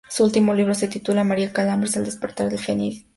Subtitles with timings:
[0.09, 3.09] Su último libro se titula "María Cambrils, el despertar del feminismo socialista".